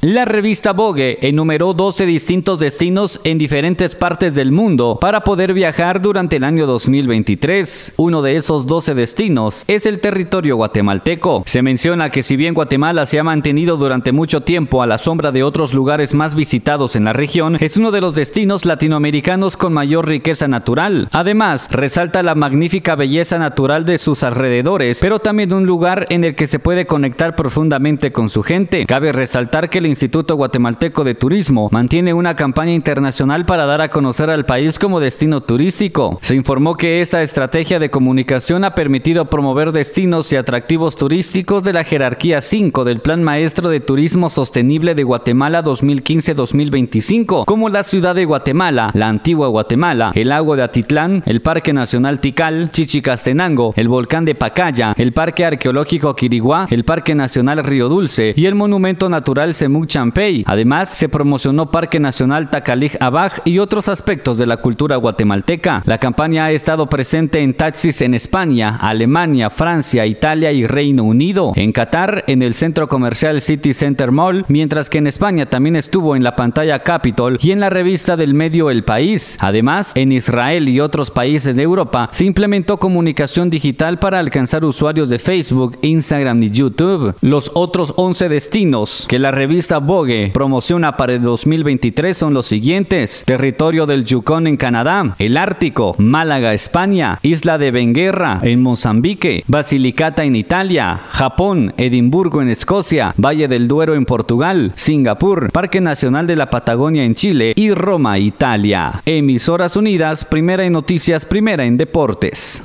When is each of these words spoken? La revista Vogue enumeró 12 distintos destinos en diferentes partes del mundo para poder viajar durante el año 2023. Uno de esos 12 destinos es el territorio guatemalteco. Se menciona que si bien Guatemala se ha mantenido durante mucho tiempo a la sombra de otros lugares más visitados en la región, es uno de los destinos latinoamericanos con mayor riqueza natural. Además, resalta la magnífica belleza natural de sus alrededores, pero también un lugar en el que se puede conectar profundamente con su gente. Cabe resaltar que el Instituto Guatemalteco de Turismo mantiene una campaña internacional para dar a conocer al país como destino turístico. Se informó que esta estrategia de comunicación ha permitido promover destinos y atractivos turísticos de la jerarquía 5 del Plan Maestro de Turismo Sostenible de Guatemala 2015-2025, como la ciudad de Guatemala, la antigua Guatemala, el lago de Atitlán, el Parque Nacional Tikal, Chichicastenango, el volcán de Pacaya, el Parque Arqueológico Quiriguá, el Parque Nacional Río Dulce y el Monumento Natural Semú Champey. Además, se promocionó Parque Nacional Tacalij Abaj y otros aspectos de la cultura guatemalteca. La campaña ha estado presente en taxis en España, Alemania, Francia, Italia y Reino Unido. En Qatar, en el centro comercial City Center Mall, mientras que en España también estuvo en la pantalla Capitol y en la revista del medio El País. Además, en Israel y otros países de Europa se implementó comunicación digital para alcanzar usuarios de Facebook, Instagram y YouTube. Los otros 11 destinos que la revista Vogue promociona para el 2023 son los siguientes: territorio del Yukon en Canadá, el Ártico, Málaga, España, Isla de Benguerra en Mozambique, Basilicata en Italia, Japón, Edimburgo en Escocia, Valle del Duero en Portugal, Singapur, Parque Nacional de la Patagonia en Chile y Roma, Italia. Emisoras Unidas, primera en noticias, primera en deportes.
La 0.00 0.24
revista 0.24 0.74
Vogue 0.74 1.18
enumeró 1.22 1.74
12 1.74 2.06
distintos 2.06 2.60
destinos 2.60 3.20
en 3.24 3.36
diferentes 3.36 3.96
partes 3.96 4.36
del 4.36 4.52
mundo 4.52 4.96
para 5.00 5.24
poder 5.24 5.52
viajar 5.52 6.00
durante 6.00 6.36
el 6.36 6.44
año 6.44 6.68
2023. 6.68 7.94
Uno 7.96 8.22
de 8.22 8.36
esos 8.36 8.68
12 8.68 8.94
destinos 8.94 9.64
es 9.66 9.86
el 9.86 9.98
territorio 9.98 10.54
guatemalteco. 10.54 11.42
Se 11.46 11.62
menciona 11.62 12.10
que 12.10 12.22
si 12.22 12.36
bien 12.36 12.54
Guatemala 12.54 13.06
se 13.06 13.18
ha 13.18 13.24
mantenido 13.24 13.76
durante 13.76 14.12
mucho 14.12 14.40
tiempo 14.40 14.84
a 14.84 14.86
la 14.86 14.98
sombra 14.98 15.32
de 15.32 15.42
otros 15.42 15.74
lugares 15.74 16.14
más 16.14 16.36
visitados 16.36 16.94
en 16.94 17.02
la 17.02 17.12
región, 17.12 17.56
es 17.58 17.76
uno 17.76 17.90
de 17.90 18.00
los 18.00 18.14
destinos 18.14 18.66
latinoamericanos 18.66 19.56
con 19.56 19.72
mayor 19.72 20.06
riqueza 20.06 20.46
natural. 20.46 21.08
Además, 21.10 21.70
resalta 21.72 22.22
la 22.22 22.36
magnífica 22.36 22.94
belleza 22.94 23.40
natural 23.40 23.84
de 23.84 23.98
sus 23.98 24.22
alrededores, 24.22 25.00
pero 25.00 25.18
también 25.18 25.52
un 25.52 25.66
lugar 25.66 26.06
en 26.10 26.22
el 26.22 26.36
que 26.36 26.46
se 26.46 26.60
puede 26.60 26.86
conectar 26.86 27.34
profundamente 27.34 28.12
con 28.12 28.28
su 28.28 28.44
gente. 28.44 28.86
Cabe 28.86 29.10
resaltar 29.10 29.68
que 29.68 29.78
el 29.78 29.87
Instituto 29.88 30.36
Guatemalteco 30.36 31.04
de 31.04 31.14
Turismo 31.14 31.68
mantiene 31.72 32.14
una 32.14 32.36
campaña 32.36 32.72
internacional 32.72 33.44
para 33.44 33.66
dar 33.66 33.80
a 33.80 33.88
conocer 33.88 34.30
al 34.30 34.46
país 34.46 34.78
como 34.78 35.00
destino 35.00 35.40
turístico. 35.40 36.18
Se 36.22 36.36
informó 36.36 36.76
que 36.76 37.00
esta 37.00 37.22
estrategia 37.22 37.78
de 37.78 37.90
comunicación 37.90 38.64
ha 38.64 38.74
permitido 38.74 39.24
promover 39.30 39.72
destinos 39.72 40.32
y 40.32 40.36
atractivos 40.36 40.96
turísticos 40.96 41.64
de 41.64 41.72
la 41.72 41.84
jerarquía 41.84 42.40
5 42.40 42.84
del 42.84 43.00
Plan 43.00 43.22
Maestro 43.22 43.68
de 43.68 43.80
Turismo 43.80 44.28
Sostenible 44.28 44.94
de 44.94 45.02
Guatemala 45.02 45.64
2015-2025, 45.64 47.44
como 47.44 47.68
la 47.68 47.82
ciudad 47.82 48.14
de 48.14 48.24
Guatemala, 48.24 48.90
la 48.94 49.08
antigua 49.08 49.48
Guatemala, 49.48 50.12
el 50.14 50.28
lago 50.28 50.56
de 50.56 50.62
Atitlán, 50.62 51.22
el 51.26 51.40
Parque 51.40 51.72
Nacional 51.72 52.20
Tikal, 52.20 52.70
Chichicastenango, 52.70 53.72
el 53.76 53.88
volcán 53.88 54.24
de 54.24 54.34
Pacaya, 54.34 54.94
el 54.96 55.12
Parque 55.12 55.44
Arqueológico 55.44 56.14
Quiriguá, 56.14 56.66
el 56.70 56.84
Parque 56.84 57.14
Nacional 57.14 57.64
Río 57.64 57.88
Dulce 57.88 58.34
y 58.36 58.46
el 58.46 58.54
Monumento 58.54 59.08
Natural 59.08 59.54
Semú 59.54 59.77
Champey. 59.86 60.44
Además, 60.46 60.90
se 60.90 61.08
promocionó 61.08 61.70
Parque 61.70 62.00
Nacional 62.00 62.50
Tacalij 62.50 62.96
Abaj 63.00 63.40
y 63.44 63.58
otros 63.58 63.88
aspectos 63.88 64.38
de 64.38 64.46
la 64.46 64.58
cultura 64.58 64.96
guatemalteca. 64.96 65.82
La 65.86 65.98
campaña 65.98 66.46
ha 66.46 66.50
estado 66.50 66.88
presente 66.88 67.40
en 67.40 67.54
taxis 67.54 68.02
en 68.02 68.14
España, 68.14 68.76
Alemania, 68.80 69.50
Francia, 69.50 70.06
Italia 70.06 70.52
y 70.52 70.66
Reino 70.66 71.04
Unido. 71.04 71.52
En 71.56 71.72
Qatar, 71.72 72.24
en 72.26 72.42
el 72.42 72.54
centro 72.54 72.88
comercial 72.88 73.40
City 73.40 73.74
Center 73.74 74.12
Mall, 74.12 74.44
mientras 74.48 74.90
que 74.90 74.98
en 74.98 75.06
España 75.06 75.46
también 75.46 75.76
estuvo 75.76 76.16
en 76.16 76.24
la 76.24 76.36
pantalla 76.36 76.82
Capitol 76.82 77.38
y 77.40 77.50
en 77.50 77.60
la 77.60 77.70
revista 77.70 78.16
del 78.16 78.34
medio 78.34 78.70
El 78.70 78.84
País. 78.84 79.38
Además, 79.40 79.92
en 79.94 80.12
Israel 80.12 80.68
y 80.68 80.80
otros 80.80 81.10
países 81.10 81.56
de 81.56 81.62
Europa 81.62 82.08
se 82.12 82.24
implementó 82.24 82.78
comunicación 82.78 83.50
digital 83.50 83.98
para 83.98 84.18
alcanzar 84.18 84.64
usuarios 84.64 85.08
de 85.08 85.18
Facebook, 85.18 85.78
Instagram 85.82 86.42
y 86.42 86.50
YouTube. 86.50 87.14
Los 87.20 87.50
otros 87.54 87.94
11 87.96 88.28
destinos 88.28 89.06
que 89.08 89.18
la 89.18 89.30
revista 89.68 89.78
Vogue 89.78 90.30
promociona 90.32 90.96
para 90.96 91.12
el 91.14 91.22
2023 91.22 92.16
son 92.16 92.32
los 92.32 92.46
siguientes: 92.46 93.24
territorio 93.26 93.84
del 93.84 94.04
Yukon 94.04 94.46
en 94.46 94.56
Canadá, 94.56 95.14
el 95.18 95.36
Ártico, 95.36 95.94
Málaga, 95.98 96.54
España, 96.54 97.18
Isla 97.22 97.58
de 97.58 97.70
Benguerra 97.70 98.40
en 98.42 98.62
Mozambique, 98.62 99.44
Basilicata 99.46 100.24
en 100.24 100.36
Italia, 100.36 101.00
Japón, 101.10 101.74
Edimburgo 101.76 102.40
en 102.40 102.48
Escocia, 102.48 103.12
Valle 103.18 103.46
del 103.48 103.68
Duero 103.68 103.94
en 103.94 104.06
Portugal, 104.06 104.72
Singapur, 104.74 105.52
Parque 105.52 105.80
Nacional 105.82 106.26
de 106.26 106.36
la 106.36 106.48
Patagonia 106.48 107.04
en 107.04 107.14
Chile 107.14 107.52
y 107.54 107.70
Roma, 107.72 108.18
Italia. 108.18 109.02
Emisoras 109.04 109.76
Unidas, 109.76 110.24
primera 110.24 110.64
en 110.64 110.72
noticias, 110.72 111.26
primera 111.26 111.66
en 111.66 111.76
deportes. 111.76 112.56